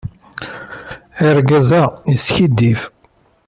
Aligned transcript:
Argaz-a 1.27 1.83
yeskiddib. 2.11 2.79